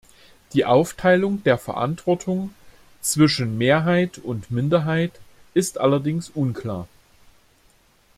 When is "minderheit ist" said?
4.49-5.79